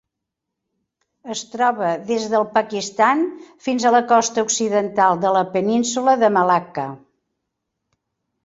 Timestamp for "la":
3.97-4.01, 5.39-5.45